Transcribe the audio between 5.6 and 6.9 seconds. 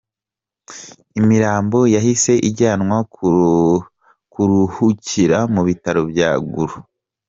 bitaro bya Gulu.